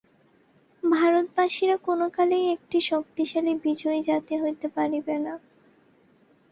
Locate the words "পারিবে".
4.69-5.15